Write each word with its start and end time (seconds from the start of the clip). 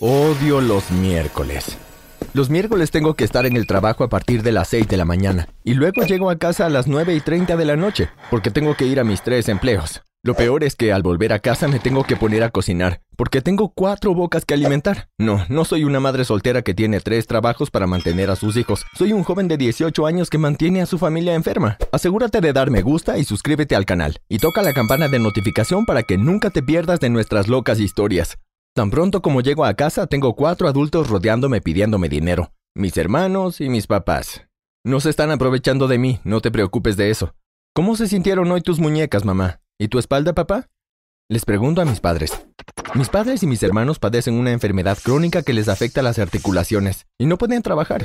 Odio 0.00 0.60
los 0.60 0.90
miércoles. 0.90 1.78
Los 2.32 2.50
miércoles 2.50 2.90
tengo 2.90 3.14
que 3.14 3.22
estar 3.22 3.46
en 3.46 3.56
el 3.56 3.68
trabajo 3.68 4.02
a 4.02 4.08
partir 4.08 4.42
de 4.42 4.50
las 4.50 4.66
6 4.66 4.88
de 4.88 4.96
la 4.96 5.04
mañana 5.04 5.48
y 5.62 5.74
luego 5.74 6.02
llego 6.02 6.30
a 6.30 6.36
casa 6.36 6.66
a 6.66 6.68
las 6.68 6.88
9 6.88 7.14
y 7.14 7.20
30 7.20 7.56
de 7.56 7.64
la 7.64 7.76
noche 7.76 8.08
porque 8.28 8.50
tengo 8.50 8.74
que 8.74 8.86
ir 8.86 8.98
a 8.98 9.04
mis 9.04 9.22
tres 9.22 9.48
empleos. 9.48 10.02
Lo 10.24 10.34
peor 10.34 10.64
es 10.64 10.74
que 10.74 10.92
al 10.92 11.04
volver 11.04 11.32
a 11.32 11.38
casa 11.38 11.68
me 11.68 11.78
tengo 11.78 12.02
que 12.02 12.16
poner 12.16 12.42
a 12.42 12.50
cocinar 12.50 13.02
porque 13.16 13.40
tengo 13.40 13.68
cuatro 13.68 14.16
bocas 14.16 14.44
que 14.44 14.54
alimentar. 14.54 15.10
No, 15.16 15.46
no 15.48 15.64
soy 15.64 15.84
una 15.84 16.00
madre 16.00 16.24
soltera 16.24 16.62
que 16.62 16.74
tiene 16.74 16.98
tres 16.98 17.28
trabajos 17.28 17.70
para 17.70 17.86
mantener 17.86 18.30
a 18.30 18.36
sus 18.36 18.56
hijos. 18.56 18.84
Soy 18.98 19.12
un 19.12 19.22
joven 19.22 19.46
de 19.46 19.58
18 19.58 20.06
años 20.06 20.28
que 20.28 20.38
mantiene 20.38 20.82
a 20.82 20.86
su 20.86 20.98
familia 20.98 21.34
enferma. 21.34 21.78
Asegúrate 21.92 22.40
de 22.40 22.52
dar 22.52 22.68
me 22.68 22.82
gusta 22.82 23.16
y 23.16 23.22
suscríbete 23.22 23.76
al 23.76 23.86
canal 23.86 24.18
y 24.28 24.38
toca 24.38 24.60
la 24.62 24.72
campana 24.72 25.06
de 25.06 25.20
notificación 25.20 25.86
para 25.86 26.02
que 26.02 26.18
nunca 26.18 26.50
te 26.50 26.64
pierdas 26.64 26.98
de 26.98 27.10
nuestras 27.10 27.46
locas 27.46 27.78
historias. 27.78 28.38
Tan 28.76 28.90
pronto 28.90 29.22
como 29.22 29.40
llego 29.40 29.64
a 29.64 29.74
casa, 29.74 30.08
tengo 30.08 30.34
cuatro 30.34 30.66
adultos 30.66 31.08
rodeándome 31.08 31.60
pidiéndome 31.60 32.08
dinero. 32.08 32.52
Mis 32.74 32.96
hermanos 32.96 33.60
y 33.60 33.68
mis 33.68 33.86
papás. 33.86 34.48
No 34.84 34.98
se 34.98 35.10
están 35.10 35.30
aprovechando 35.30 35.86
de 35.86 35.96
mí, 35.96 36.18
no 36.24 36.40
te 36.40 36.50
preocupes 36.50 36.96
de 36.96 37.10
eso. 37.10 37.36
¿Cómo 37.72 37.94
se 37.94 38.08
sintieron 38.08 38.50
hoy 38.50 38.62
tus 38.62 38.80
muñecas, 38.80 39.24
mamá? 39.24 39.60
¿Y 39.78 39.86
tu 39.86 40.00
espalda, 40.00 40.32
papá? 40.32 40.70
Les 41.30 41.44
pregunto 41.44 41.82
a 41.82 41.84
mis 41.84 42.00
padres. 42.00 42.32
Mis 42.94 43.08
padres 43.08 43.44
y 43.44 43.46
mis 43.46 43.62
hermanos 43.62 44.00
padecen 44.00 44.34
una 44.34 44.50
enfermedad 44.50 44.98
crónica 45.00 45.42
que 45.42 45.52
les 45.52 45.68
afecta 45.68 46.02
las 46.02 46.18
articulaciones 46.18 47.06
y 47.16 47.26
no 47.26 47.38
pueden 47.38 47.62
trabajar. 47.62 48.04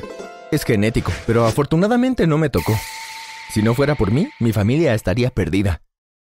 Es 0.51 0.65
genético, 0.65 1.11
pero 1.25 1.47
afortunadamente 1.47 2.27
no 2.27 2.37
me 2.37 2.51
tocó. 2.51 2.75
Si 3.49 3.63
no 3.63 3.73
fuera 3.73 3.95
por 3.95 4.11
mí, 4.11 4.29
mi 4.39 4.53
familia 4.53 4.93
estaría 4.93 5.31
perdida. 5.31 5.81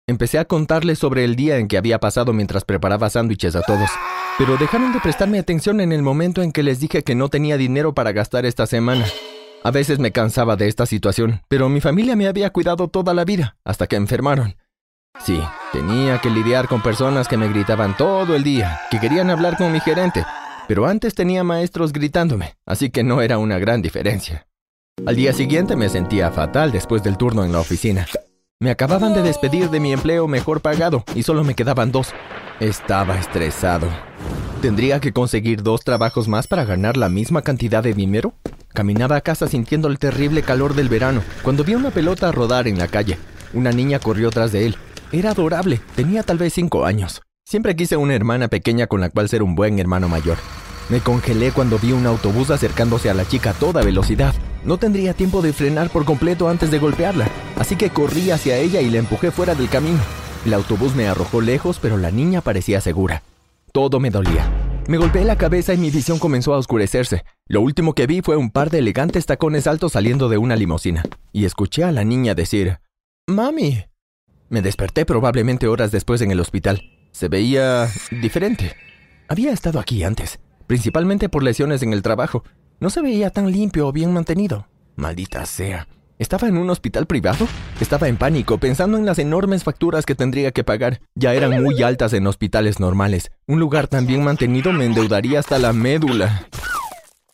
Empecé 0.08 0.38
a 0.38 0.46
contarles 0.46 0.98
sobre 0.98 1.24
el 1.24 1.36
día 1.36 1.58
en 1.58 1.68
que 1.68 1.78
había 1.78 2.00
pasado 2.00 2.32
mientras 2.32 2.64
preparaba 2.64 3.08
sándwiches 3.08 3.54
a 3.54 3.62
todos, 3.62 3.90
pero 4.38 4.56
dejaron 4.56 4.92
de 4.92 5.00
prestarme 5.00 5.38
atención 5.38 5.80
en 5.80 5.92
el 5.92 6.02
momento 6.02 6.42
en 6.42 6.52
que 6.52 6.62
les 6.62 6.80
dije 6.80 7.02
que 7.02 7.14
no 7.14 7.28
tenía 7.28 7.56
dinero 7.56 7.94
para 7.94 8.12
gastar 8.12 8.46
esta 8.46 8.66
semana. 8.66 9.04
A 9.64 9.70
veces 9.70 9.98
me 9.98 10.10
cansaba 10.10 10.56
de 10.56 10.68
esta 10.68 10.86
situación, 10.86 11.42
pero 11.48 11.68
mi 11.68 11.80
familia 11.80 12.16
me 12.16 12.26
había 12.26 12.50
cuidado 12.50 12.88
toda 12.88 13.14
la 13.14 13.24
vida, 13.24 13.56
hasta 13.64 13.86
que 13.86 13.96
enfermaron. 13.96 14.56
Sí, 15.20 15.40
tenía 15.72 16.20
que 16.20 16.30
lidiar 16.30 16.66
con 16.66 16.82
personas 16.82 17.28
que 17.28 17.36
me 17.36 17.48
gritaban 17.48 17.96
todo 17.96 18.34
el 18.34 18.42
día, 18.42 18.80
que 18.90 18.98
querían 18.98 19.30
hablar 19.30 19.56
con 19.56 19.70
mi 19.70 19.78
gerente, 19.78 20.24
pero 20.66 20.86
antes 20.86 21.14
tenía 21.14 21.44
maestros 21.44 21.92
gritándome, 21.92 22.56
así 22.66 22.90
que 22.90 23.04
no 23.04 23.20
era 23.20 23.38
una 23.38 23.58
gran 23.58 23.82
diferencia. 23.82 24.48
Al 25.06 25.16
día 25.16 25.32
siguiente 25.32 25.76
me 25.76 25.88
sentía 25.88 26.30
fatal 26.30 26.72
después 26.72 27.02
del 27.02 27.16
turno 27.16 27.44
en 27.44 27.52
la 27.52 27.60
oficina. 27.60 28.06
Me 28.58 28.70
acababan 28.70 29.14
de 29.14 29.22
despedir 29.22 29.70
de 29.70 29.80
mi 29.80 29.92
empleo 29.92 30.28
mejor 30.28 30.60
pagado 30.60 31.04
y 31.14 31.22
solo 31.22 31.44
me 31.44 31.54
quedaban 31.54 31.92
dos. 31.92 32.14
Estaba 32.62 33.18
estresado. 33.18 33.88
¿Tendría 34.60 35.00
que 35.00 35.12
conseguir 35.12 35.64
dos 35.64 35.82
trabajos 35.82 36.28
más 36.28 36.46
para 36.46 36.64
ganar 36.64 36.96
la 36.96 37.08
misma 37.08 37.42
cantidad 37.42 37.82
de 37.82 37.92
dinero? 37.92 38.34
Caminaba 38.72 39.16
a 39.16 39.20
casa 39.20 39.48
sintiendo 39.48 39.88
el 39.88 39.98
terrible 39.98 40.44
calor 40.44 40.76
del 40.76 40.88
verano 40.88 41.24
cuando 41.42 41.64
vi 41.64 41.74
una 41.74 41.90
pelota 41.90 42.30
rodar 42.30 42.68
en 42.68 42.78
la 42.78 42.86
calle. 42.86 43.18
Una 43.52 43.72
niña 43.72 43.98
corrió 43.98 44.30
tras 44.30 44.52
de 44.52 44.66
él. 44.66 44.76
Era 45.10 45.32
adorable, 45.32 45.80
tenía 45.96 46.22
tal 46.22 46.38
vez 46.38 46.52
cinco 46.52 46.84
años. 46.84 47.20
Siempre 47.44 47.74
quise 47.74 47.96
una 47.96 48.14
hermana 48.14 48.46
pequeña 48.46 48.86
con 48.86 49.00
la 49.00 49.10
cual 49.10 49.28
ser 49.28 49.42
un 49.42 49.56
buen 49.56 49.80
hermano 49.80 50.08
mayor. 50.08 50.38
Me 50.88 51.00
congelé 51.00 51.50
cuando 51.50 51.80
vi 51.80 51.90
un 51.90 52.06
autobús 52.06 52.52
acercándose 52.52 53.10
a 53.10 53.14
la 53.14 53.26
chica 53.26 53.50
a 53.50 53.54
toda 53.54 53.82
velocidad. 53.82 54.36
No 54.64 54.76
tendría 54.76 55.14
tiempo 55.14 55.42
de 55.42 55.52
frenar 55.52 55.90
por 55.90 56.04
completo 56.04 56.48
antes 56.48 56.70
de 56.70 56.78
golpearla, 56.78 57.28
así 57.58 57.74
que 57.74 57.90
corrí 57.90 58.30
hacia 58.30 58.56
ella 58.56 58.80
y 58.80 58.88
la 58.88 58.98
empujé 58.98 59.32
fuera 59.32 59.56
del 59.56 59.68
camino. 59.68 60.21
El 60.44 60.54
autobús 60.54 60.96
me 60.96 61.06
arrojó 61.06 61.40
lejos, 61.40 61.78
pero 61.80 61.96
la 61.96 62.10
niña 62.10 62.40
parecía 62.40 62.80
segura. 62.80 63.22
Todo 63.72 64.00
me 64.00 64.10
dolía. 64.10 64.50
Me 64.88 64.98
golpeé 64.98 65.24
la 65.24 65.38
cabeza 65.38 65.72
y 65.72 65.78
mi 65.78 65.90
visión 65.90 66.18
comenzó 66.18 66.52
a 66.52 66.58
oscurecerse. 66.58 67.24
Lo 67.46 67.60
último 67.60 67.94
que 67.94 68.08
vi 68.08 68.22
fue 68.22 68.36
un 68.36 68.50
par 68.50 68.68
de 68.68 68.78
elegantes 68.78 69.26
tacones 69.26 69.68
altos 69.68 69.92
saliendo 69.92 70.28
de 70.28 70.38
una 70.38 70.56
limusina, 70.56 71.04
y 71.32 71.44
escuché 71.44 71.84
a 71.84 71.92
la 71.92 72.02
niña 72.02 72.34
decir, 72.34 72.80
Mami. 73.28 73.84
Me 74.48 74.62
desperté 74.62 75.06
probablemente 75.06 75.68
horas 75.68 75.92
después 75.92 76.20
en 76.22 76.32
el 76.32 76.40
hospital. 76.40 76.82
Se 77.12 77.28
veía 77.28 77.88
diferente. 78.10 78.74
Había 79.28 79.52
estado 79.52 79.78
aquí 79.78 80.02
antes, 80.02 80.40
principalmente 80.66 81.28
por 81.28 81.44
lesiones 81.44 81.84
en 81.84 81.92
el 81.92 82.02
trabajo, 82.02 82.42
no 82.80 82.90
se 82.90 83.00
veía 83.00 83.30
tan 83.30 83.52
limpio 83.52 83.86
o 83.86 83.92
bien 83.92 84.12
mantenido. 84.12 84.66
Maldita 84.96 85.46
sea. 85.46 85.86
¿Estaba 86.22 86.46
en 86.46 86.56
un 86.56 86.70
hospital 86.70 87.06
privado? 87.06 87.48
Estaba 87.80 88.06
en 88.06 88.16
pánico, 88.16 88.58
pensando 88.58 88.96
en 88.96 89.04
las 89.04 89.18
enormes 89.18 89.64
facturas 89.64 90.06
que 90.06 90.14
tendría 90.14 90.52
que 90.52 90.62
pagar. 90.62 91.00
Ya 91.16 91.34
eran 91.34 91.60
muy 91.60 91.82
altas 91.82 92.12
en 92.12 92.28
hospitales 92.28 92.78
normales. 92.78 93.32
Un 93.48 93.58
lugar 93.58 93.88
tan 93.88 94.06
bien 94.06 94.22
mantenido 94.22 94.72
me 94.72 94.84
endeudaría 94.84 95.40
hasta 95.40 95.58
la 95.58 95.72
médula. 95.72 96.46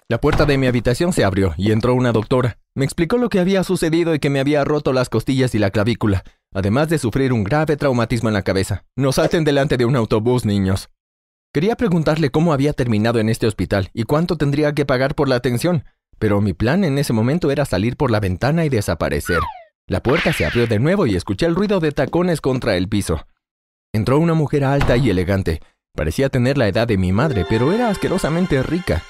La 0.09 0.23
puerta 0.23 0.47
de 0.47 0.57
mi 0.57 0.69
habitación 0.69 1.13
se 1.13 1.23
abrió 1.23 1.53
y 1.59 1.73
entró 1.73 1.95
una 1.95 2.13
doctora. 2.13 2.57
Me 2.75 2.87
explicó 2.87 3.19
lo 3.19 3.29
que 3.29 3.41
había 3.41 3.63
sucedido 3.63 4.15
y 4.15 4.21
que 4.21 4.31
me 4.31 4.41
había 4.41 4.65
roto 4.65 4.95
las 4.95 5.11
costillas 5.11 5.55
y 5.55 5.59
la 5.59 5.71
clavícula, 5.71 6.25
además 6.55 6.89
de 6.89 6.97
sufrir 6.97 7.35
un 7.35 7.45
grave 7.45 7.77
traumatismo 7.77 8.31
en 8.31 8.35
la 8.35 8.43
cabeza. 8.43 8.85
No 8.97 9.13
salten 9.13 9.45
delante 9.45 9.77
de 9.77 9.85
un 9.85 9.97
autobús, 9.97 10.47
niños. 10.47 10.89
Quería 11.53 11.77
preguntarle 11.77 12.31
cómo 12.31 12.55
había 12.55 12.73
terminado 12.73 13.19
en 13.19 13.29
este 13.29 13.47
hospital 13.47 13.91
y 13.93 14.05
cuánto 14.05 14.39
tendría 14.39 14.73
que 14.73 14.87
pagar 14.87 15.15
por 15.15 15.29
la 15.29 15.37
atención, 15.37 15.85
pero 16.19 16.41
mi 16.41 16.53
plan 16.53 16.85
en 16.85 16.99
ese 16.99 17.13
momento 17.13 17.51
era 17.51 17.65
salir 17.65 17.97
por 17.97 18.11
la 18.11 18.21
ventana 18.21 18.65
y 18.65 18.69
desaparecer. 18.69 19.41
La 19.87 20.03
puerta 20.03 20.33
se 20.33 20.45
abrió 20.45 20.67
de 20.67 20.79
nuevo 20.79 21.07
y 21.07 21.17
escuché 21.17 21.47
el 21.47 21.55
ruido 21.55 21.81
de 21.81 21.93
tacones 21.93 22.41
contra 22.41 22.77
el 22.77 22.89
piso. 22.89 23.27
Entró 23.93 24.19
una 24.19 24.35
mujer 24.35 24.65
alta 24.65 24.97
y 24.97 25.09
elegante. 25.09 25.61
Parecía 25.95 26.29
tener 26.29 26.59
la 26.59 26.69
edad 26.69 26.87
de 26.87 26.99
mi 26.99 27.13
madre, 27.13 27.47
pero 27.49 27.73
era 27.73 27.89
asquerosamente 27.89 28.63
rica. 28.63 29.03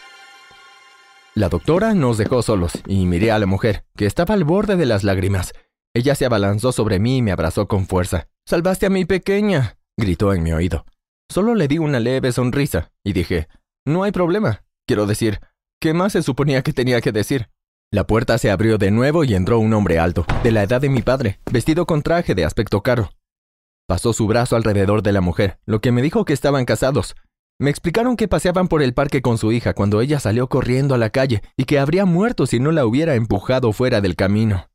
La 1.34 1.48
doctora 1.48 1.94
nos 1.94 2.18
dejó 2.18 2.42
solos 2.42 2.72
y 2.86 3.06
miré 3.06 3.30
a 3.30 3.38
la 3.38 3.46
mujer, 3.46 3.84
que 3.96 4.06
estaba 4.06 4.34
al 4.34 4.44
borde 4.44 4.76
de 4.76 4.86
las 4.86 5.04
lágrimas. 5.04 5.52
Ella 5.94 6.14
se 6.14 6.26
abalanzó 6.26 6.72
sobre 6.72 6.98
mí 6.98 7.18
y 7.18 7.22
me 7.22 7.32
abrazó 7.32 7.68
con 7.68 7.86
fuerza. 7.86 8.28
Salvaste 8.46 8.86
a 8.86 8.90
mi 8.90 9.04
pequeña, 9.04 9.78
gritó 9.96 10.32
en 10.32 10.42
mi 10.42 10.52
oído. 10.52 10.84
Solo 11.28 11.54
le 11.54 11.68
di 11.68 11.78
una 11.78 12.00
leve 12.00 12.32
sonrisa 12.32 12.92
y 13.04 13.12
dije, 13.12 13.48
no 13.84 14.04
hay 14.04 14.12
problema. 14.12 14.64
Quiero 14.86 15.06
decir, 15.06 15.40
¿qué 15.80 15.94
más 15.94 16.12
se 16.12 16.22
suponía 16.22 16.62
que 16.62 16.72
tenía 16.72 17.00
que 17.00 17.12
decir? 17.12 17.48
La 17.90 18.06
puerta 18.06 18.36
se 18.38 18.50
abrió 18.50 18.78
de 18.78 18.90
nuevo 18.90 19.24
y 19.24 19.34
entró 19.34 19.58
un 19.58 19.72
hombre 19.72 19.98
alto, 19.98 20.26
de 20.42 20.52
la 20.52 20.62
edad 20.62 20.80
de 20.80 20.90
mi 20.90 21.02
padre, 21.02 21.40
vestido 21.50 21.86
con 21.86 22.02
traje 22.02 22.34
de 22.34 22.44
aspecto 22.44 22.82
caro. 22.82 23.10
Pasó 23.86 24.12
su 24.12 24.26
brazo 24.26 24.56
alrededor 24.56 25.02
de 25.02 25.12
la 25.12 25.22
mujer, 25.22 25.58
lo 25.64 25.80
que 25.80 25.92
me 25.92 26.02
dijo 26.02 26.24
que 26.26 26.34
estaban 26.34 26.66
casados. 26.66 27.16
Me 27.58 27.70
explicaron 27.70 28.16
que 28.16 28.28
paseaban 28.28 28.68
por 28.68 28.82
el 28.82 28.92
parque 28.92 29.22
con 29.22 29.38
su 29.38 29.50
hija 29.52 29.72
cuando 29.72 30.00
ella 30.02 30.20
salió 30.20 30.48
corriendo 30.48 30.94
a 30.94 30.98
la 30.98 31.10
calle 31.10 31.42
y 31.56 31.64
que 31.64 31.78
habría 31.78 32.04
muerto 32.04 32.46
si 32.46 32.60
no 32.60 32.70
la 32.70 32.84
hubiera 32.84 33.14
empujado 33.14 33.72
fuera 33.72 34.00
del 34.00 34.14
camino. 34.14 34.68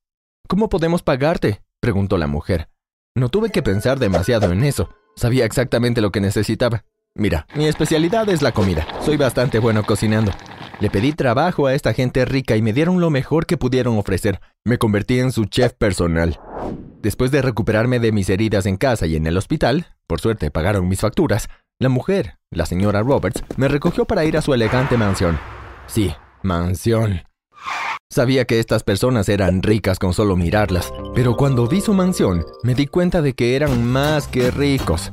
¿Cómo 0.47 0.68
podemos 0.68 1.03
pagarte? 1.03 1.62
preguntó 1.80 2.18
la 2.18 2.28
mujer. 2.28 2.69
No 3.16 3.30
tuve 3.30 3.52
que 3.52 3.62
pensar 3.62 4.00
demasiado 4.00 4.52
en 4.52 4.63
eso. 4.63 4.90
Sabía 5.16 5.46
exactamente 5.46 6.02
lo 6.02 6.12
que 6.12 6.19
necesitaba. 6.19 6.84
Mira, 7.16 7.46
mi 7.56 7.68
especialidad 7.68 8.28
es 8.30 8.42
la 8.42 8.52
comida. 8.52 8.88
Soy 9.02 9.18
bastante 9.18 9.59
bueno 9.59 9.84
cocinando. 9.84 10.31
Le 10.84 10.90
pedí 10.90 11.14
trabajo 11.14 11.66
a 11.66 11.76
esta 11.76 11.94
gente 11.94 12.26
rica 12.26 12.58
y 12.58 12.62
me 12.62 12.74
dieron 12.74 13.00
lo 13.00 13.10
mejor 13.10 13.46
que 13.46 13.56
pudieron 13.56 13.98
ofrecer. 13.98 14.42
Me 14.66 14.78
convertí 14.78 15.18
en 15.18 15.32
su 15.32 15.46
chef 15.46 15.72
personal. 15.72 16.42
Después 17.02 17.32
de 17.32 17.42
recuperarme 17.42 18.00
de 18.00 18.12
mis 18.12 18.30
heridas 18.30 18.66
en 18.66 18.76
casa 18.76 19.08
y 19.08 19.16
en 19.16 19.26
el 19.26 19.38
hospital, 19.38 19.88
por 20.08 20.20
suerte 20.20 20.52
pagaron 20.52 20.90
mis 20.90 21.00
facturas, 21.00 21.48
la 21.80 21.88
mujer, 21.88 22.38
la 22.50 22.66
señora 22.66 23.02
Roberts, 23.02 23.46
me 23.56 23.70
recogió 23.70 24.04
para 24.04 24.26
ir 24.26 24.36
a 24.36 24.42
su 24.42 24.54
elegante 24.54 24.98
mansión. 24.98 25.40
Sí, 25.88 26.14
mansión. 26.42 27.22
Sabía 28.13 28.46
que 28.46 28.59
estas 28.59 28.84
personas 28.84 29.28
eran 29.28 29.63
ricas 29.63 29.97
con 29.97 30.13
solo 30.13 30.35
mirarlas, 30.35 30.94
pero 31.16 31.35
cuando 31.35 31.68
vi 31.68 31.81
su 31.81 31.96
mansión 31.96 32.46
me 32.62 32.75
di 32.75 32.85
cuenta 32.85 33.24
de 33.24 33.34
que 33.34 33.56
eran 33.56 33.84
más 33.84 34.28
que 34.28 34.51
ricos. 34.51 35.12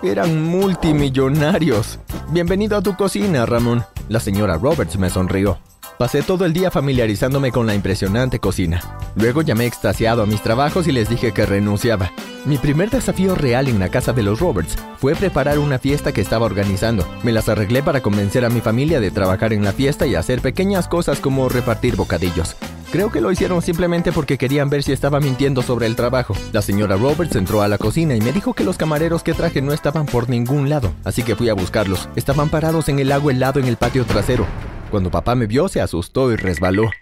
Eran 0.00 0.44
multimillonarios. 0.44 1.98
Bienvenido 2.30 2.76
a 2.76 2.82
tu 2.82 2.94
cocina, 2.94 3.46
Ramón. 3.46 3.84
La 4.08 4.20
señora 4.20 4.58
Roberts 4.58 4.96
me 4.96 5.10
sonrió. 5.10 5.58
Pasé 5.98 6.22
todo 6.22 6.44
el 6.44 6.52
día 6.52 6.70
familiarizándome 6.70 7.50
con 7.50 7.66
la 7.66 7.74
impresionante 7.74 8.38
cocina. 8.38 8.80
Luego 9.16 9.42
llamé 9.42 9.66
extasiado 9.66 10.22
a 10.22 10.26
mis 10.26 10.40
trabajos 10.40 10.86
y 10.86 10.92
les 10.92 11.08
dije 11.08 11.32
que 11.32 11.46
renunciaba. 11.46 12.12
Mi 12.46 12.58
primer 12.58 12.90
desafío 12.90 13.34
real 13.34 13.66
en 13.66 13.80
la 13.80 13.88
casa 13.88 14.12
de 14.12 14.22
los 14.22 14.38
Roberts 14.38 14.76
fue 14.98 15.16
preparar 15.16 15.58
una 15.58 15.80
fiesta 15.80 16.12
que 16.12 16.20
estaba 16.20 16.46
organizando. 16.46 17.04
Me 17.24 17.32
las 17.32 17.48
arreglé 17.48 17.82
para 17.82 18.02
convencer 18.02 18.44
a 18.44 18.48
mi 18.48 18.60
familia 18.60 19.00
de 19.00 19.10
trabajar 19.10 19.52
en 19.52 19.64
la 19.64 19.72
fiesta 19.72 20.06
y 20.06 20.14
hacer 20.14 20.40
pequeñas 20.40 20.86
cosas 20.86 21.18
como 21.18 21.48
repartir 21.48 21.96
bocadillos. 21.96 22.54
Creo 22.92 23.10
que 23.10 23.20
lo 23.20 23.32
hicieron 23.32 23.62
simplemente 23.62 24.12
porque 24.12 24.38
querían 24.38 24.70
ver 24.70 24.84
si 24.84 24.92
estaba 24.92 25.18
mintiendo 25.18 25.60
sobre 25.60 25.86
el 25.86 25.96
trabajo. 25.96 26.36
La 26.52 26.62
señora 26.62 26.96
Roberts 26.96 27.34
entró 27.34 27.62
a 27.62 27.68
la 27.68 27.78
cocina 27.78 28.14
y 28.14 28.20
me 28.20 28.30
dijo 28.30 28.54
que 28.54 28.62
los 28.62 28.76
camareros 28.76 29.24
que 29.24 29.34
traje 29.34 29.60
no 29.60 29.72
estaban 29.72 30.06
por 30.06 30.28
ningún 30.28 30.68
lado, 30.68 30.92
así 31.02 31.24
que 31.24 31.34
fui 31.34 31.48
a 31.48 31.54
buscarlos. 31.54 32.08
Estaban 32.14 32.48
parados 32.48 32.88
en 32.88 33.00
el 33.00 33.10
agua 33.10 33.32
helado 33.32 33.58
en 33.58 33.66
el 33.66 33.76
patio 33.76 34.04
trasero. 34.04 34.46
Cuando 34.92 35.10
papá 35.10 35.34
me 35.34 35.48
vio, 35.48 35.66
se 35.66 35.80
asustó 35.80 36.30
y 36.30 36.36
resbaló. 36.36 36.92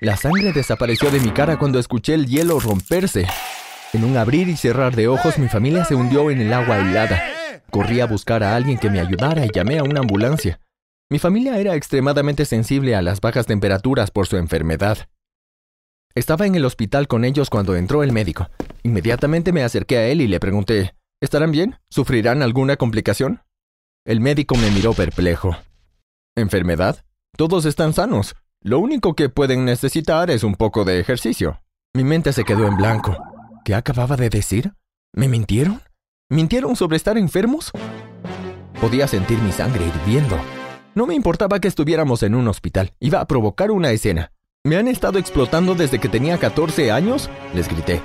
La 0.00 0.16
sangre 0.16 0.52
desapareció 0.52 1.12
de 1.12 1.20
mi 1.20 1.30
cara 1.30 1.56
cuando 1.56 1.78
escuché 1.78 2.14
el 2.14 2.26
hielo 2.26 2.58
romperse. 2.58 3.28
En 3.94 4.04
un 4.04 4.18
abrir 4.18 4.48
y 4.50 4.56
cerrar 4.56 4.94
de 4.94 5.08
ojos, 5.08 5.38
mi 5.38 5.48
familia 5.48 5.82
se 5.84 5.94
hundió 5.94 6.30
en 6.30 6.42
el 6.42 6.52
agua 6.52 6.78
helada. 6.78 7.22
Corrí 7.70 8.00
a 8.00 8.06
buscar 8.06 8.42
a 8.42 8.54
alguien 8.54 8.76
que 8.76 8.90
me 8.90 9.00
ayudara 9.00 9.46
y 9.46 9.50
llamé 9.50 9.78
a 9.78 9.82
una 9.82 10.00
ambulancia. 10.00 10.60
Mi 11.10 11.18
familia 11.18 11.58
era 11.58 11.74
extremadamente 11.74 12.44
sensible 12.44 12.94
a 12.94 13.00
las 13.00 13.22
bajas 13.22 13.46
temperaturas 13.46 14.10
por 14.10 14.26
su 14.26 14.36
enfermedad. 14.36 15.08
Estaba 16.14 16.46
en 16.46 16.54
el 16.54 16.66
hospital 16.66 17.08
con 17.08 17.24
ellos 17.24 17.48
cuando 17.48 17.76
entró 17.76 18.02
el 18.02 18.12
médico. 18.12 18.50
Inmediatamente 18.82 19.52
me 19.52 19.62
acerqué 19.62 19.96
a 19.96 20.06
él 20.08 20.20
y 20.20 20.26
le 20.26 20.38
pregunté, 20.38 20.94
¿estarán 21.22 21.50
bien? 21.50 21.76
¿Sufrirán 21.88 22.42
alguna 22.42 22.76
complicación? 22.76 23.42
El 24.04 24.20
médico 24.20 24.54
me 24.56 24.70
miró 24.70 24.92
perplejo. 24.92 25.56
¿Enfermedad? 26.36 27.04
Todos 27.38 27.64
están 27.64 27.94
sanos. 27.94 28.36
Lo 28.62 28.80
único 28.80 29.14
que 29.14 29.30
pueden 29.30 29.64
necesitar 29.64 30.30
es 30.30 30.44
un 30.44 30.56
poco 30.56 30.84
de 30.84 31.00
ejercicio. 31.00 31.62
Mi 31.94 32.04
mente 32.04 32.34
se 32.34 32.44
quedó 32.44 32.66
en 32.66 32.76
blanco. 32.76 33.16
¿Qué 33.68 33.74
acababa 33.74 34.16
de 34.16 34.30
decir? 34.30 34.72
¿Me 35.12 35.28
mintieron? 35.28 35.82
¿Mintieron 36.30 36.74
sobre 36.74 36.96
estar 36.96 37.18
enfermos? 37.18 37.70
Podía 38.80 39.06
sentir 39.06 39.38
mi 39.42 39.52
sangre 39.52 39.84
hirviendo. 39.84 40.38
No 40.94 41.06
me 41.06 41.14
importaba 41.14 41.60
que 41.60 41.68
estuviéramos 41.68 42.22
en 42.22 42.34
un 42.34 42.48
hospital. 42.48 42.94
Iba 42.98 43.20
a 43.20 43.26
provocar 43.26 43.70
una 43.70 43.90
escena. 43.90 44.32
¿Me 44.64 44.78
han 44.78 44.88
estado 44.88 45.18
explotando 45.18 45.74
desde 45.74 45.98
que 45.98 46.08
tenía 46.08 46.38
14 46.38 46.90
años? 46.90 47.28
Les 47.52 47.68
grité. 47.68 48.00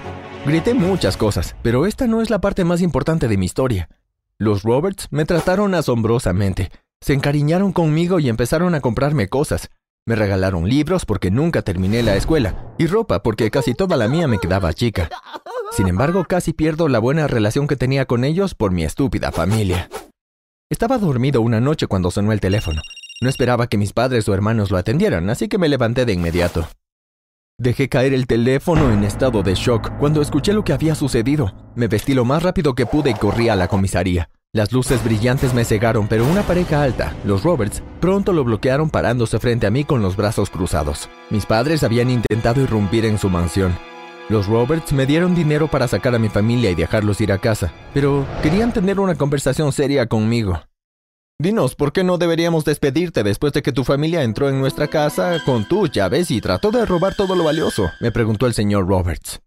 Grité 0.45 0.73
muchas 0.73 1.15
cosas, 1.15 1.55
pero 1.63 1.85
esta 1.85 2.07
no 2.07 2.21
es 2.21 2.29
la 2.29 2.41
parte 2.41 2.65
más 2.65 2.81
importante 2.81 3.29
de 3.29 3.37
mi 3.37 3.45
historia. 3.45 3.87
Los 4.37 4.63
Roberts 4.63 5.07
me 5.11 5.23
trataron 5.23 5.75
asombrosamente. 5.75 6.71
Se 6.99 7.13
encariñaron 7.13 7.71
conmigo 7.71 8.19
y 8.19 8.27
empezaron 8.27 8.75
a 8.75 8.81
comprarme 8.81 9.29
cosas. 9.29 9.69
Me 10.05 10.15
regalaron 10.15 10.67
libros 10.67 11.05
porque 11.05 11.31
nunca 11.31 11.61
terminé 11.61 12.03
la 12.03 12.17
escuela 12.17 12.73
y 12.77 12.87
ropa 12.87 13.23
porque 13.23 13.49
casi 13.49 13.73
toda 13.73 13.95
la 13.95 14.09
mía 14.09 14.27
me 14.27 14.37
quedaba 14.37 14.73
chica. 14.73 15.09
Sin 15.71 15.87
embargo, 15.87 16.25
casi 16.25 16.51
pierdo 16.51 16.89
la 16.89 16.99
buena 16.99 17.25
relación 17.27 17.67
que 17.67 17.77
tenía 17.77 18.05
con 18.05 18.25
ellos 18.25 18.53
por 18.53 18.71
mi 18.71 18.83
estúpida 18.83 19.31
familia. 19.31 19.89
Estaba 20.69 20.97
dormido 20.97 21.41
una 21.41 21.61
noche 21.61 21.87
cuando 21.87 22.11
sonó 22.11 22.33
el 22.33 22.41
teléfono. 22.41 22.81
No 23.21 23.29
esperaba 23.29 23.67
que 23.67 23.77
mis 23.77 23.93
padres 23.93 24.27
o 24.27 24.33
hermanos 24.33 24.71
lo 24.71 24.77
atendieran, 24.77 25.29
así 25.29 25.47
que 25.47 25.57
me 25.57 25.69
levanté 25.69 26.05
de 26.05 26.11
inmediato. 26.11 26.67
Dejé 27.57 27.87
caer 27.87 28.13
el 28.13 28.27
teléfono 28.27 28.91
en 28.91 29.05
estado 29.05 29.41
de 29.41 29.53
shock 29.55 29.97
cuando 29.99 30.21
escuché 30.21 30.51
lo 30.51 30.65
que 30.65 30.73
había 30.73 30.95
sucedido. 30.95 31.53
Me 31.75 31.87
vestí 31.87 32.13
lo 32.13 32.25
más 32.25 32.43
rápido 32.43 32.75
que 32.75 32.85
pude 32.85 33.11
y 33.11 33.13
corrí 33.13 33.47
a 33.47 33.55
la 33.55 33.69
comisaría. 33.69 34.29
Las 34.55 34.71
luces 34.71 35.03
brillantes 35.03 35.51
me 35.55 35.65
cegaron, 35.65 36.07
pero 36.07 36.27
una 36.27 36.43
pareja 36.43 36.83
alta, 36.83 37.15
los 37.25 37.41
Roberts, 37.41 37.81
pronto 37.99 38.33
lo 38.33 38.43
bloquearon 38.43 38.91
parándose 38.91 39.39
frente 39.39 39.65
a 39.65 39.71
mí 39.71 39.83
con 39.83 40.03
los 40.03 40.15
brazos 40.15 40.51
cruzados. 40.51 41.09
Mis 41.31 41.47
padres 41.47 41.81
habían 41.81 42.11
intentado 42.11 42.61
irrumpir 42.61 43.05
en 43.05 43.17
su 43.17 43.31
mansión. 43.31 43.75
Los 44.29 44.45
Roberts 44.45 44.93
me 44.93 45.07
dieron 45.07 45.33
dinero 45.33 45.69
para 45.69 45.87
sacar 45.87 46.13
a 46.13 46.19
mi 46.19 46.29
familia 46.29 46.69
y 46.69 46.75
dejarlos 46.75 47.19
ir 47.19 47.31
a 47.31 47.39
casa, 47.39 47.73
pero 47.95 48.27
querían 48.43 48.71
tener 48.71 48.99
una 48.99 49.15
conversación 49.15 49.71
seria 49.71 50.05
conmigo. 50.05 50.61
Dinos, 51.39 51.73
¿por 51.73 51.91
qué 51.91 52.03
no 52.03 52.19
deberíamos 52.19 52.63
despedirte 52.63 53.23
después 53.23 53.53
de 53.53 53.63
que 53.63 53.71
tu 53.71 53.83
familia 53.83 54.21
entró 54.21 54.49
en 54.49 54.59
nuestra 54.59 54.87
casa 54.87 55.41
con 55.47 55.67
tus 55.67 55.89
llaves 55.89 56.29
y 56.29 56.41
trató 56.41 56.69
de 56.69 56.85
robar 56.85 57.15
todo 57.15 57.35
lo 57.35 57.43
valioso? 57.43 57.89
me 57.99 58.11
preguntó 58.11 58.45
el 58.45 58.53
señor 58.53 58.87
Roberts. 58.87 59.41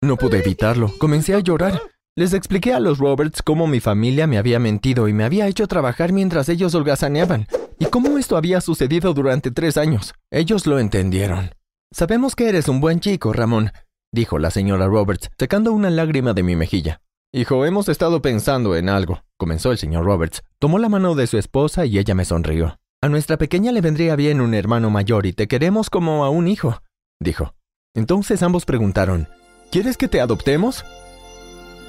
No 0.00 0.16
pude 0.16 0.38
evitarlo, 0.38 0.90
comencé 0.96 1.34
a 1.34 1.40
llorar. 1.40 1.78
Les 2.18 2.32
expliqué 2.32 2.72
a 2.72 2.80
los 2.80 2.96
Roberts 2.96 3.42
cómo 3.42 3.66
mi 3.66 3.78
familia 3.78 4.26
me 4.26 4.38
había 4.38 4.58
mentido 4.58 5.06
y 5.06 5.12
me 5.12 5.24
había 5.24 5.48
hecho 5.48 5.66
trabajar 5.66 6.14
mientras 6.14 6.48
ellos 6.48 6.74
holgazaneaban, 6.74 7.46
y 7.78 7.84
cómo 7.84 8.16
esto 8.16 8.38
había 8.38 8.62
sucedido 8.62 9.12
durante 9.12 9.50
tres 9.50 9.76
años. 9.76 10.14
Ellos 10.30 10.66
lo 10.66 10.78
entendieron. 10.78 11.50
Sabemos 11.92 12.34
que 12.34 12.48
eres 12.48 12.68
un 12.68 12.80
buen 12.80 13.00
chico, 13.00 13.34
Ramón, 13.34 13.70
dijo 14.14 14.38
la 14.38 14.50
señora 14.50 14.86
Roberts, 14.86 15.28
secando 15.38 15.74
una 15.74 15.90
lágrima 15.90 16.32
de 16.32 16.42
mi 16.42 16.56
mejilla. 16.56 17.02
Hijo, 17.34 17.66
hemos 17.66 17.90
estado 17.90 18.22
pensando 18.22 18.76
en 18.76 18.88
algo, 18.88 19.22
comenzó 19.36 19.70
el 19.70 19.76
señor 19.76 20.06
Roberts. 20.06 20.42
Tomó 20.58 20.78
la 20.78 20.88
mano 20.88 21.16
de 21.16 21.26
su 21.26 21.36
esposa 21.36 21.84
y 21.84 21.98
ella 21.98 22.14
me 22.14 22.24
sonrió. 22.24 22.78
A 23.02 23.10
nuestra 23.10 23.36
pequeña 23.36 23.72
le 23.72 23.82
vendría 23.82 24.16
bien 24.16 24.40
un 24.40 24.54
hermano 24.54 24.88
mayor 24.88 25.26
y 25.26 25.34
te 25.34 25.48
queremos 25.48 25.90
como 25.90 26.24
a 26.24 26.30
un 26.30 26.48
hijo, 26.48 26.80
dijo. 27.20 27.52
Entonces 27.94 28.42
ambos 28.42 28.64
preguntaron, 28.64 29.28
¿Quieres 29.70 29.98
que 29.98 30.08
te 30.08 30.22
adoptemos? 30.22 30.82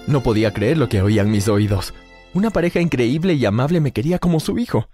No 0.08 0.24
podía 0.24 0.54
creer 0.54 0.78
lo 0.78 0.88
que 0.88 1.02
oían 1.02 1.30
mis 1.30 1.50
oídos. 1.50 1.94
Una 2.34 2.50
pareja 2.50 2.80
increíble 2.80 3.34
y 3.34 3.46
amable 3.46 3.82
me 3.82 3.92
quería 3.92 4.20
como 4.20 4.40
su 4.40 4.58
hijo. 4.58 4.88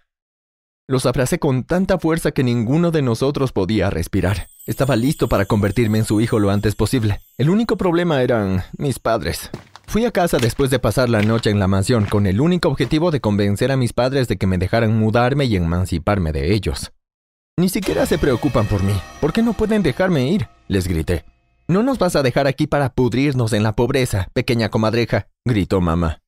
Los 0.87 1.05
abracé 1.05 1.39
con 1.39 1.63
tanta 1.63 1.99
fuerza 1.99 2.31
que 2.31 2.43
ninguno 2.43 2.91
de 2.91 3.03
nosotros 3.03 3.51
podía 3.51 3.89
respirar. 3.89 4.47
Estaba 4.65 4.95
listo 4.95 5.29
para 5.29 5.45
convertirme 5.45 5.99
en 5.99 6.05
su 6.05 6.19
hijo 6.19 6.39
lo 6.39 6.49
antes 6.49 6.75
posible. 6.75 7.19
El 7.37 7.49
único 7.49 7.77
problema 7.77 8.21
eran 8.23 8.63
mis 8.77 8.97
padres. 8.99 9.49
Fui 9.85 10.03
a 10.05 10.11
casa 10.11 10.39
después 10.39 10.71
de 10.71 10.79
pasar 10.79 11.09
la 11.09 11.21
noche 11.21 11.51
en 11.51 11.59
la 11.59 11.67
mansión 11.67 12.05
con 12.05 12.25
el 12.25 12.41
único 12.41 12.69
objetivo 12.69 13.11
de 13.11 13.21
convencer 13.21 13.71
a 13.71 13.77
mis 13.77 13.93
padres 13.93 14.27
de 14.27 14.37
que 14.37 14.47
me 14.47 14.57
dejaran 14.57 14.97
mudarme 14.97 15.45
y 15.45 15.55
emanciparme 15.55 16.31
de 16.31 16.53
ellos. 16.53 16.91
Ni 17.57 17.69
siquiera 17.69 18.07
se 18.07 18.17
preocupan 18.17 18.65
por 18.65 18.81
mí. 18.81 18.95
¿Por 19.21 19.31
qué 19.31 19.43
no 19.43 19.53
pueden 19.53 19.83
dejarme 19.83 20.27
ir? 20.27 20.47
les 20.67 20.87
grité. 20.87 21.23
No 21.73 21.81
nos 21.81 21.97
vas 21.97 22.15
a 22.15 22.21
dejar 22.21 22.45
aquí 22.45 22.67
para 22.67 22.93
pudrirnos 22.93 23.51
en 23.51 23.63
la 23.63 23.73
pobreza, 23.73 24.27
pequeña 24.33 24.69
comadreja, 24.69 25.29
gritó 25.43 25.81
mamá. 25.81 26.21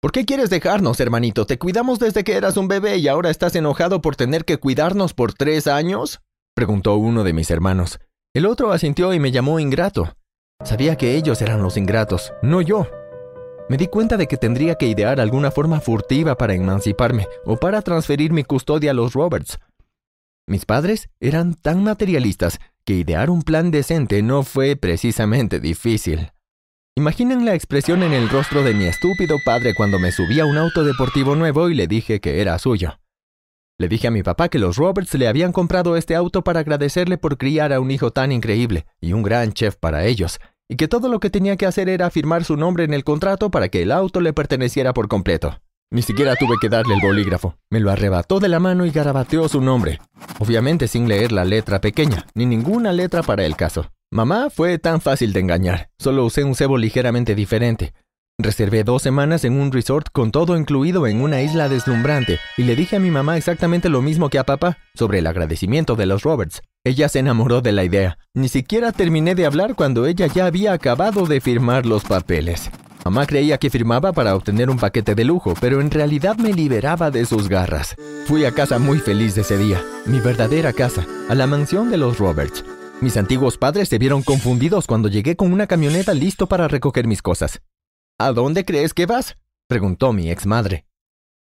¿Por 0.00 0.12
qué 0.12 0.24
quieres 0.24 0.50
dejarnos, 0.50 1.00
hermanito? 1.00 1.46
Te 1.46 1.58
cuidamos 1.58 1.98
desde 1.98 2.22
que 2.22 2.36
eras 2.36 2.56
un 2.56 2.68
bebé 2.68 2.98
y 2.98 3.08
ahora 3.08 3.30
estás 3.30 3.56
enojado 3.56 4.00
por 4.00 4.14
tener 4.14 4.44
que 4.44 4.58
cuidarnos 4.58 5.12
por 5.12 5.32
tres 5.32 5.66
años? 5.66 6.20
preguntó 6.54 6.94
uno 6.94 7.24
de 7.24 7.32
mis 7.32 7.50
hermanos. 7.50 7.98
El 8.34 8.46
otro 8.46 8.70
asintió 8.70 9.12
y 9.12 9.18
me 9.18 9.32
llamó 9.32 9.58
ingrato. 9.58 10.14
Sabía 10.62 10.94
que 10.94 11.16
ellos 11.16 11.42
eran 11.42 11.60
los 11.60 11.76
ingratos, 11.76 12.32
no 12.40 12.60
yo. 12.60 12.86
Me 13.68 13.76
di 13.76 13.88
cuenta 13.88 14.16
de 14.16 14.28
que 14.28 14.36
tendría 14.36 14.76
que 14.76 14.86
idear 14.86 15.18
alguna 15.18 15.50
forma 15.50 15.80
furtiva 15.80 16.36
para 16.36 16.54
emanciparme 16.54 17.26
o 17.44 17.56
para 17.56 17.82
transferir 17.82 18.32
mi 18.32 18.44
custodia 18.44 18.92
a 18.92 18.94
los 18.94 19.14
Roberts. 19.14 19.58
Mis 20.46 20.66
padres 20.66 21.08
eran 21.18 21.54
tan 21.54 21.82
materialistas 21.82 22.60
que 22.84 22.94
idear 22.94 23.30
un 23.30 23.42
plan 23.42 23.70
decente 23.70 24.22
no 24.22 24.42
fue 24.42 24.76
precisamente 24.76 25.58
difícil. 25.58 26.30
Imaginen 26.96 27.44
la 27.44 27.54
expresión 27.54 28.02
en 28.02 28.12
el 28.12 28.28
rostro 28.28 28.62
de 28.62 28.74
mi 28.74 28.84
estúpido 28.84 29.38
padre 29.44 29.74
cuando 29.74 29.98
me 29.98 30.12
subí 30.12 30.38
a 30.38 30.46
un 30.46 30.56
auto 30.58 30.84
deportivo 30.84 31.34
nuevo 31.34 31.68
y 31.68 31.74
le 31.74 31.88
dije 31.88 32.20
que 32.20 32.40
era 32.40 32.58
suyo. 32.58 33.00
Le 33.78 33.88
dije 33.88 34.06
a 34.06 34.12
mi 34.12 34.22
papá 34.22 34.48
que 34.48 34.60
los 34.60 34.76
Roberts 34.76 35.14
le 35.14 35.26
habían 35.26 35.50
comprado 35.50 35.96
este 35.96 36.14
auto 36.14 36.44
para 36.44 36.60
agradecerle 36.60 37.18
por 37.18 37.36
criar 37.38 37.72
a 37.72 37.80
un 37.80 37.90
hijo 37.90 38.12
tan 38.12 38.30
increíble 38.30 38.86
y 39.00 39.12
un 39.12 39.24
gran 39.24 39.52
chef 39.52 39.74
para 39.76 40.04
ellos, 40.04 40.38
y 40.68 40.76
que 40.76 40.86
todo 40.86 41.08
lo 41.08 41.18
que 41.18 41.30
tenía 41.30 41.56
que 41.56 41.66
hacer 41.66 41.88
era 41.88 42.10
firmar 42.10 42.44
su 42.44 42.56
nombre 42.56 42.84
en 42.84 42.94
el 42.94 43.02
contrato 43.02 43.50
para 43.50 43.68
que 43.68 43.82
el 43.82 43.90
auto 43.90 44.20
le 44.20 44.32
perteneciera 44.32 44.94
por 44.94 45.08
completo. 45.08 45.58
Ni 45.94 46.02
siquiera 46.02 46.34
tuve 46.34 46.56
que 46.60 46.68
darle 46.68 46.96
el 46.96 47.00
bolígrafo. 47.00 47.54
Me 47.70 47.78
lo 47.78 47.88
arrebató 47.88 48.40
de 48.40 48.48
la 48.48 48.58
mano 48.58 48.84
y 48.84 48.90
garabateó 48.90 49.48
su 49.48 49.60
nombre. 49.60 50.00
Obviamente 50.40 50.88
sin 50.88 51.06
leer 51.06 51.30
la 51.30 51.44
letra 51.44 51.80
pequeña, 51.80 52.26
ni 52.34 52.46
ninguna 52.46 52.92
letra 52.92 53.22
para 53.22 53.44
el 53.46 53.54
caso. 53.54 53.92
Mamá 54.10 54.50
fue 54.50 54.78
tan 54.78 55.00
fácil 55.00 55.32
de 55.32 55.38
engañar. 55.38 55.90
Solo 55.96 56.24
usé 56.24 56.42
un 56.42 56.56
cebo 56.56 56.78
ligeramente 56.78 57.36
diferente. 57.36 57.94
Reservé 58.40 58.82
dos 58.82 59.02
semanas 59.02 59.44
en 59.44 59.52
un 59.52 59.70
resort 59.70 60.08
con 60.10 60.32
todo 60.32 60.56
incluido 60.56 61.06
en 61.06 61.20
una 61.20 61.42
isla 61.42 61.68
deslumbrante 61.68 62.40
y 62.56 62.64
le 62.64 62.74
dije 62.74 62.96
a 62.96 62.98
mi 62.98 63.12
mamá 63.12 63.36
exactamente 63.36 63.88
lo 63.88 64.02
mismo 64.02 64.30
que 64.30 64.40
a 64.40 64.44
papá 64.44 64.78
sobre 64.96 65.20
el 65.20 65.28
agradecimiento 65.28 65.94
de 65.94 66.06
los 66.06 66.24
Roberts. 66.24 66.62
Ella 66.82 67.08
se 67.08 67.20
enamoró 67.20 67.60
de 67.60 67.70
la 67.70 67.84
idea. 67.84 68.18
Ni 68.34 68.48
siquiera 68.48 68.90
terminé 68.90 69.36
de 69.36 69.46
hablar 69.46 69.76
cuando 69.76 70.06
ella 70.06 70.26
ya 70.26 70.46
había 70.46 70.72
acabado 70.72 71.26
de 71.26 71.40
firmar 71.40 71.86
los 71.86 72.02
papeles. 72.02 72.68
Mamá 73.04 73.26
creía 73.26 73.58
que 73.58 73.68
firmaba 73.68 74.14
para 74.14 74.34
obtener 74.34 74.70
un 74.70 74.78
paquete 74.78 75.14
de 75.14 75.24
lujo, 75.24 75.52
pero 75.60 75.82
en 75.82 75.90
realidad 75.90 76.38
me 76.38 76.54
liberaba 76.54 77.10
de 77.10 77.26
sus 77.26 77.50
garras. 77.50 77.96
Fui 78.26 78.46
a 78.46 78.52
casa 78.52 78.78
muy 78.78 78.98
feliz 78.98 79.36
ese 79.36 79.58
día, 79.58 79.82
mi 80.06 80.20
verdadera 80.20 80.72
casa, 80.72 81.06
a 81.28 81.34
la 81.34 81.46
mansión 81.46 81.90
de 81.90 81.98
los 81.98 82.18
Roberts. 82.18 82.64
Mis 83.02 83.18
antiguos 83.18 83.58
padres 83.58 83.90
se 83.90 83.98
vieron 83.98 84.22
confundidos 84.22 84.86
cuando 84.86 85.08
llegué 85.08 85.36
con 85.36 85.52
una 85.52 85.66
camioneta 85.66 86.14
listo 86.14 86.46
para 86.46 86.66
recoger 86.66 87.06
mis 87.06 87.20
cosas. 87.20 87.60
¿A 88.18 88.32
dónde 88.32 88.64
crees 88.64 88.94
que 88.94 89.04
vas? 89.04 89.36
preguntó 89.68 90.14
mi 90.14 90.30
ex 90.30 90.46
madre. 90.46 90.86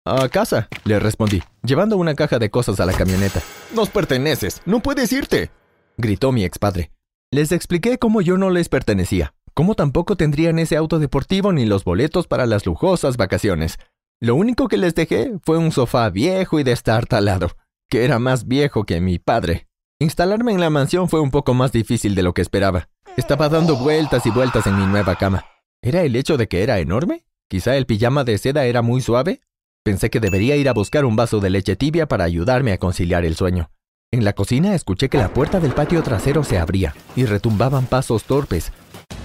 A 0.04 0.28
casa, 0.28 0.68
le 0.84 1.00
respondí, 1.00 1.42
llevando 1.64 1.96
una 1.96 2.14
caja 2.14 2.38
de 2.38 2.50
cosas 2.50 2.78
a 2.78 2.86
la 2.86 2.92
camioneta. 2.92 3.42
Nos 3.74 3.90
perteneces, 3.90 4.62
no 4.64 4.80
puedes 4.80 5.12
irte, 5.12 5.50
gritó 5.96 6.30
mi 6.30 6.44
ex 6.44 6.58
padre. 6.58 6.92
Les 7.32 7.50
expliqué 7.50 7.98
cómo 7.98 8.20
yo 8.20 8.38
no 8.38 8.48
les 8.48 8.68
pertenecía, 8.68 9.34
cómo 9.58 9.74
tampoco 9.74 10.14
tendrían 10.14 10.60
ese 10.60 10.76
auto 10.76 11.00
deportivo 11.00 11.52
ni 11.52 11.66
los 11.66 11.82
boletos 11.82 12.28
para 12.28 12.46
las 12.46 12.64
lujosas 12.64 13.16
vacaciones. 13.16 13.80
Lo 14.20 14.36
único 14.36 14.68
que 14.68 14.76
les 14.76 14.94
dejé 14.94 15.32
fue 15.42 15.58
un 15.58 15.72
sofá 15.72 16.08
viejo 16.10 16.60
y 16.60 16.62
destartalado, 16.62 17.50
que 17.90 18.04
era 18.04 18.20
más 18.20 18.46
viejo 18.46 18.84
que 18.84 19.00
mi 19.00 19.18
padre. 19.18 19.66
Instalarme 19.98 20.52
en 20.52 20.60
la 20.60 20.70
mansión 20.70 21.08
fue 21.08 21.18
un 21.18 21.32
poco 21.32 21.54
más 21.54 21.72
difícil 21.72 22.14
de 22.14 22.22
lo 22.22 22.34
que 22.34 22.42
esperaba. 22.42 22.88
Estaba 23.16 23.48
dando 23.48 23.74
vueltas 23.74 24.24
y 24.26 24.30
vueltas 24.30 24.64
en 24.68 24.78
mi 24.78 24.86
nueva 24.86 25.16
cama. 25.16 25.44
¿Era 25.82 26.02
el 26.02 26.14
hecho 26.14 26.36
de 26.36 26.46
que 26.46 26.62
era 26.62 26.78
enorme? 26.78 27.24
¿Quizá 27.48 27.76
el 27.76 27.86
pijama 27.86 28.22
de 28.22 28.38
seda 28.38 28.64
era 28.64 28.80
muy 28.80 29.00
suave? 29.00 29.40
Pensé 29.82 30.08
que 30.08 30.20
debería 30.20 30.54
ir 30.54 30.68
a 30.68 30.72
buscar 30.72 31.04
un 31.04 31.16
vaso 31.16 31.40
de 31.40 31.50
leche 31.50 31.74
tibia 31.74 32.06
para 32.06 32.22
ayudarme 32.22 32.70
a 32.70 32.78
conciliar 32.78 33.24
el 33.24 33.34
sueño. 33.34 33.72
En 34.10 34.24
la 34.24 34.32
cocina 34.32 34.74
escuché 34.76 35.10
que 35.10 35.18
la 35.18 35.34
puerta 35.34 35.60
del 35.60 35.72
patio 35.72 36.02
trasero 36.02 36.42
se 36.42 36.58
abría 36.58 36.94
y 37.14 37.26
retumbaban 37.26 37.86
pasos 37.86 38.22
torpes, 38.22 38.72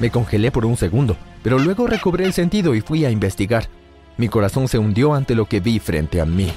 me 0.03 0.11
congelé 0.11 0.51
por 0.51 0.65
un 0.65 0.75
segundo, 0.75 1.15
pero 1.43 1.57
luego 1.59 1.87
recobré 1.87 2.25
el 2.25 2.33
sentido 2.33 2.75
y 2.75 2.81
fui 2.81 3.05
a 3.05 3.09
investigar. 3.09 3.69
Mi 4.17 4.27
corazón 4.27 4.67
se 4.67 4.77
hundió 4.77 5.13
ante 5.13 5.33
lo 5.33 5.45
que 5.45 5.61
vi 5.61 5.79
frente 5.79 6.19
a 6.19 6.25
mí. 6.25 6.51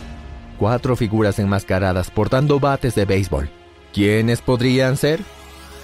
cuatro 0.58 0.96
figuras 0.96 1.38
enmascaradas 1.38 2.10
portando 2.10 2.58
bates 2.58 2.96
de 2.96 3.04
béisbol. 3.04 3.48
¿Quiénes 3.92 4.42
podrían 4.42 4.96
ser? 4.96 5.20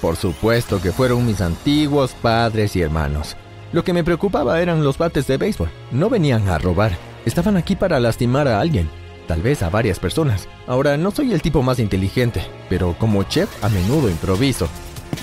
Por 0.01 0.17
supuesto 0.17 0.83
que 0.83 0.91
fueron 0.91 1.25
mis 1.25 1.41
antiguos 1.41 2.15
padres 2.21 2.75
y 2.75 2.81
hermanos. 2.81 3.37
Lo 3.73 3.85
que 3.85 3.93
me 3.93 4.03
preocupaba 4.03 4.61
eran 4.61 4.83
los 4.83 4.99
bates 4.99 5.29
de 5.29 5.37
béisbol. 5.37 5.69
No 5.93 6.11
venían 6.11 6.49
a 6.49 6.59
robar, 6.59 6.97
estaban 7.25 7.57
aquí 7.57 7.77
para 7.77 8.01
lastimar 8.01 8.49
a 8.49 8.59
alguien, 8.61 8.91
tal 9.29 9.41
vez 9.41 9.63
a 9.63 9.71
varias 9.71 10.01
personas. 10.01 10.49
Ahora, 10.67 10.97
no 10.97 11.13
soy 11.13 11.33
el 11.33 11.43
tipo 11.43 11.63
más 11.63 11.79
inteligente, 11.79 12.43
pero 12.69 12.97
como 12.99 13.23
chef 13.23 13.49
a 13.63 13.69
menudo 13.69 14.11
improviso. 14.11 14.69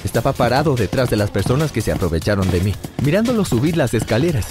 Estaba 0.04 0.34
parado 0.34 0.76
detrás 0.76 1.10
de 1.10 1.18
las 1.18 1.32
personas 1.32 1.72
que 1.72 1.82
se 1.82 1.92
aprovecharon 1.92 2.50
de 2.52 2.62
mí, 2.62 2.74
mirándolos 3.04 3.50
subir 3.50 3.78
las 3.78 3.94
escaleras. 3.94 4.48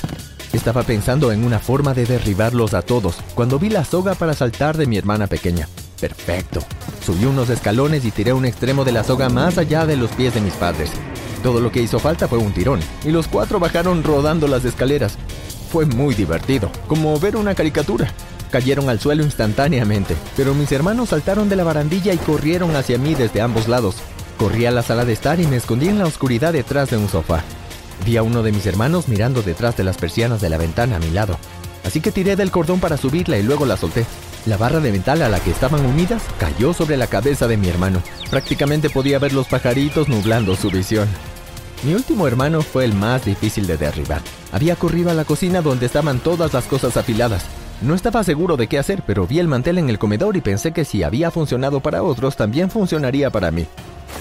Estaba 0.53 0.83
pensando 0.83 1.31
en 1.33 1.45
una 1.45 1.59
forma 1.59 1.95
de 1.95 2.07
derribarlos 2.07 2.75
a 2.75 2.83
todos 2.83 3.17
cuando 3.35 3.59
vi 3.59 3.69
la 3.69 3.85
soga 3.85 4.15
para 4.15 4.35
saltar 4.35 4.77
de 4.77 4.87
mi 4.87 4.97
hermana 4.97 5.27
pequeña. 5.27 5.69
Perfecto. 6.01 6.61
Subí 7.05 7.25
unos 7.25 7.51
escalones 7.51 8.05
y 8.05 8.11
tiré 8.11 8.33
un 8.33 8.45
extremo 8.45 8.85
de 8.85 8.93
la 8.93 9.05
soga 9.05 9.29
más 9.29 9.59
allá 9.59 9.87
de 9.87 9.97
los 9.97 10.11
pies 10.13 10.35
de 10.35 10.41
mis 10.41 10.55
padres. 10.55 10.91
Todo 11.43 11.61
lo 11.61 11.71
que 11.71 11.83
hizo 11.83 11.99
falta 11.99 12.29
fue 12.29 12.39
un 12.39 12.53
tirón, 12.53 12.81
y 13.05 13.11
los 13.11 13.29
cuatro 13.29 13.59
bajaron 13.59 14.03
rodando 14.03 14.49
las 14.49 14.65
escaleras. 14.65 15.17
Fue 15.71 15.87
muy 15.87 16.15
divertido, 16.15 16.71
como 16.87 17.19
ver 17.19 17.37
una 17.37 17.55
caricatura. 17.55 18.13
Cayeron 18.51 18.89
al 18.89 18.99
suelo 18.99 19.23
instantáneamente, 19.23 20.17
pero 20.37 20.55
mis 20.55 20.73
hermanos 20.73 21.11
saltaron 21.11 21.49
de 21.49 21.57
la 21.57 21.65
barandilla 21.65 22.13
y 22.15 22.19
corrieron 22.19 22.75
hacia 22.75 22.99
mí 22.99 23.15
desde 23.15 23.41
ambos 23.41 23.69
lados. 23.69 23.97
Corrí 24.39 24.67
a 24.67 24.71
la 24.71 24.83
sala 24.83 25.05
de 25.05 25.13
estar 25.13 25.41
y 25.41 25.49
me 25.49 25.57
escondí 25.57 25.89
en 25.89 25.99
la 25.99 26.07
oscuridad 26.07 26.53
detrás 26.53 26.91
de 26.91 26.97
un 26.97 27.09
sofá. 27.09 27.43
Vi 28.07 28.17
a 28.17 28.23
uno 28.23 28.45
de 28.45 28.53
mis 28.53 28.67
hermanos 28.67 29.09
mirando 29.09 29.43
detrás 29.43 29.77
de 29.77 29.83
las 29.83 29.99
persianas 29.99 30.41
de 30.41 30.49
la 30.49 30.57
ventana 30.57 30.97
a 30.97 31.01
mi 31.01 31.11
lado. 31.11 31.37
Así 31.85 32.01
que 32.01 32.13
tiré 32.13 32.37
del 32.37 32.53
cordón 32.53 32.79
para 32.79 32.97
subirla 32.97 33.37
y 33.37 33.43
luego 33.43 33.67
la 33.67 33.77
solté. 33.77 34.07
La 34.47 34.57
barra 34.57 34.79
de 34.79 34.93
metal 34.93 35.23
a 35.23 35.29
la 35.29 35.41
que 35.41 35.51
estaban 35.51 35.85
unidas 35.85 36.23
cayó 36.39 36.73
sobre 36.73 36.97
la 36.97 37.09
cabeza 37.09 37.49
de 37.49 37.57
mi 37.57 37.69
hermano. 37.69 38.01
Prácticamente 38.31 38.91
podía 38.91 39.19
ver 39.19 39.33
los 39.33 39.49
pajaritos 39.49 40.09
nublando 40.09 40.55
su 40.55 40.71
visión. 40.71 41.09
Mi 41.83 41.95
último 41.95 42.29
hermano 42.29 42.63
fue 42.63 42.85
el 42.85 42.95
más 42.95 43.25
difícil 43.25 43.67
de 43.67 43.77
derribar. 43.77 44.23
Había 44.53 44.77
corrido 44.77 45.11
a 45.11 45.15
la 45.15 45.25
cocina 45.25 45.63
donde 45.63 45.87
estaban 45.87 46.21
todas 46.21 46.55
las 46.55 46.67
cosas 46.67 46.97
afiladas. 46.97 47.45
No 47.83 47.95
estaba 47.95 48.23
seguro 48.23 48.57
de 48.57 48.69
qué 48.69 48.79
hacer, 48.79 49.03
pero 49.05 49.27
vi 49.27 49.41
el 49.41 49.49
mantel 49.49 49.79
en 49.79 49.91
el 49.91 49.99
comedor 49.99 50.37
y 50.37 50.41
pensé 50.41 50.73
que 50.73 50.85
si 50.85 51.03
había 51.03 51.33
funcionado 51.33 51.81
para 51.81 52.05
otros, 52.05 52.37
también 52.37 52.71
funcionaría 52.71 53.31
para 53.31 53.51
mí. 53.51 53.67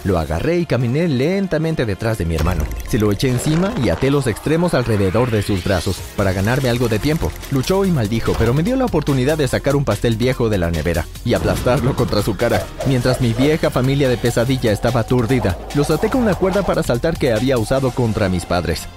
Lo 0.03 0.17
agarré 0.17 0.60
y 0.60 0.65
caminé 0.65 1.08
lentamente 1.08 1.86
detrás 1.86 2.17
de 2.17 2.25
mi 2.25 2.36
hermano. 2.36 2.63
Se 2.88 2.98
lo 3.00 3.12
eché 3.12 3.29
encima 3.29 3.74
y 3.84 3.89
até 3.89 4.12
los 4.12 4.27
extremos 4.27 4.74
alrededor 4.74 5.32
de 5.32 5.41
sus 5.41 5.63
brazos 5.63 5.98
para 6.15 6.34
ganarme 6.34 6.70
algo 6.70 6.88
de 6.88 7.00
tiempo. 7.00 7.32
Luchó 7.51 7.86
y 7.86 7.91
maldijo, 7.91 8.34
pero 8.38 8.53
me 8.53 8.63
dio 8.63 8.75
la 8.75 8.86
oportunidad 8.86 9.38
de 9.38 9.48
sacar 9.48 9.75
un 9.75 9.86
pastel 9.86 10.15
viejo 10.15 10.50
de 10.50 10.58
la 10.58 10.72
nevera 10.72 11.06
y 11.25 11.34
aplastarlo 11.34 11.96
contra 11.96 12.22
su 12.22 12.36
cara. 12.36 12.65
Mientras 12.88 13.22
mi 13.22 13.34
vieja 13.34 13.70
familia 13.70 14.10
de 14.10 14.17
pesadilla 14.17 14.72
estaba 14.72 15.01
aturdida, 15.01 15.58
los 15.75 15.89
até 15.89 16.10
con 16.10 16.22
una 16.22 16.36
cuerda 16.36 16.63
para 16.63 16.84
saltar 16.84 17.17
que 17.17 17.34
había 17.34 17.58
usado 17.58 17.91
contra 17.91 18.29
mis 18.29 18.46
padres. 18.46 18.88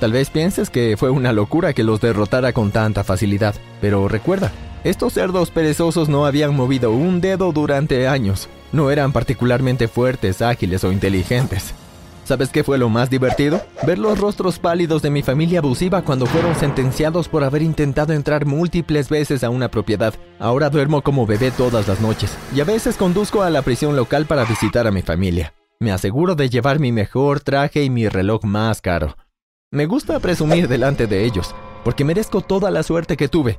Tal 0.00 0.12
vez 0.12 0.30
pienses 0.30 0.70
que 0.70 0.96
fue 0.96 1.10
una 1.10 1.32
locura 1.32 1.74
que 1.74 1.84
los 1.84 2.00
derrotara 2.00 2.54
con 2.54 2.70
tanta 2.70 3.04
facilidad, 3.04 3.54
pero 3.82 4.08
recuerda, 4.08 4.50
estos 4.82 5.12
cerdos 5.12 5.50
perezosos 5.50 6.08
no 6.08 6.24
habían 6.24 6.56
movido 6.56 6.90
un 6.90 7.20
dedo 7.20 7.52
durante 7.52 8.08
años. 8.08 8.48
No 8.72 8.90
eran 8.90 9.12
particularmente 9.12 9.88
fuertes, 9.88 10.42
ágiles 10.42 10.84
o 10.84 10.92
inteligentes. 10.92 11.74
¿Sabes 12.24 12.50
qué 12.50 12.62
fue 12.62 12.78
lo 12.78 12.88
más 12.88 13.10
divertido? 13.10 13.60
Ver 13.84 13.98
los 13.98 14.18
rostros 14.18 14.60
pálidos 14.60 15.02
de 15.02 15.10
mi 15.10 15.22
familia 15.22 15.58
abusiva 15.58 16.02
cuando 16.02 16.26
fueron 16.26 16.54
sentenciados 16.54 17.26
por 17.26 17.42
haber 17.42 17.62
intentado 17.62 18.12
entrar 18.12 18.46
múltiples 18.46 19.08
veces 19.08 19.42
a 19.42 19.50
una 19.50 19.68
propiedad. 19.68 20.14
Ahora 20.38 20.70
duermo 20.70 21.02
como 21.02 21.26
bebé 21.26 21.50
todas 21.50 21.88
las 21.88 22.00
noches 22.00 22.36
y 22.54 22.60
a 22.60 22.64
veces 22.64 22.96
conduzco 22.96 23.42
a 23.42 23.50
la 23.50 23.62
prisión 23.62 23.96
local 23.96 24.26
para 24.26 24.44
visitar 24.44 24.86
a 24.86 24.92
mi 24.92 25.02
familia. 25.02 25.54
Me 25.80 25.90
aseguro 25.90 26.36
de 26.36 26.48
llevar 26.48 26.78
mi 26.78 26.92
mejor 26.92 27.40
traje 27.40 27.82
y 27.82 27.90
mi 27.90 28.08
reloj 28.08 28.44
más 28.44 28.80
caro. 28.80 29.16
Me 29.72 29.86
gusta 29.86 30.20
presumir 30.20 30.68
delante 30.68 31.08
de 31.08 31.24
ellos, 31.24 31.54
porque 31.84 32.04
merezco 32.04 32.42
toda 32.42 32.70
la 32.70 32.84
suerte 32.84 33.16
que 33.16 33.28
tuve. 33.28 33.58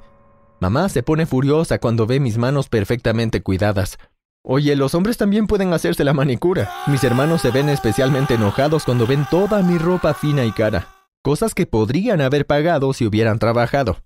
Mamá 0.62 0.88
se 0.88 1.04
pone 1.04 1.26
furiosa 1.26 1.80
cuando 1.80 2.06
ve 2.06 2.20
mis 2.20 2.38
manos 2.38 2.70
perfectamente 2.70 3.42
cuidadas. 3.42 3.98
Oye, 4.44 4.76
los 4.76 4.96
hombres 4.96 5.18
también 5.18 5.46
pueden 5.46 5.72
hacerse 5.72 6.04
la 6.04 6.14
manicura. 6.14 6.72
Mis 6.88 7.04
hermanos 7.04 7.42
se 7.42 7.52
ven 7.52 7.70
especialmente 7.70 8.34
enojados 8.34 8.86
cuando 8.86 9.06
ven 9.06 9.26
toda 9.30 9.62
mi 9.62 9.78
ropa 9.78 10.16
fina 10.16 10.46
y 10.46 10.52
cara. 10.52 10.88
Cosas 11.24 11.54
que 11.54 11.68
podrían 11.68 12.22
haber 12.22 12.48
pagado 12.48 12.92
si 12.94 13.06
hubieran 13.06 13.38
trabajado. 13.38 13.98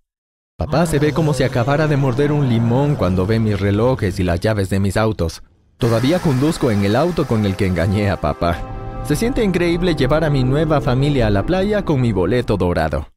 Papá 0.57 0.85
se 0.85 0.99
ve 0.99 1.13
como 1.13 1.33
si 1.33 1.43
acabara 1.43 1.87
de 1.87 1.95
morder 1.95 2.33
un 2.33 2.49
limón 2.49 2.95
cuando 2.95 3.25
ve 3.25 3.39
mis 3.39 3.59
relojes 3.59 4.19
y 4.19 4.23
las 4.23 4.41
llaves 4.41 4.69
de 4.69 4.79
mis 4.79 4.97
autos. 4.97 5.41
Todavía 5.77 6.19
conduzco 6.19 6.69
en 6.69 6.83
el 6.83 6.97
auto 6.97 7.25
con 7.25 7.45
el 7.45 7.55
que 7.55 7.67
engañé 7.67 8.09
a 8.09 8.19
papá. 8.19 9.01
Se 9.05 9.15
siente 9.15 9.43
increíble 9.43 9.95
llevar 9.95 10.25
a 10.25 10.29
mi 10.29 10.43
nueva 10.43 10.81
familia 10.81 11.27
a 11.27 11.29
la 11.29 11.45
playa 11.45 11.85
con 11.85 12.01
mi 12.01 12.11
boleto 12.11 12.57
dorado. 12.57 13.07